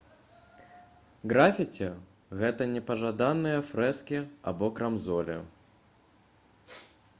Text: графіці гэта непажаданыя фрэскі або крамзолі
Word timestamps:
графіці 1.33 1.89
гэта 2.39 2.67
непажаданыя 2.73 3.59
фрэскі 3.69 4.19
або 4.53 4.73
крамзолі 4.79 5.37